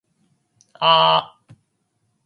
[0.79, 1.51] あー。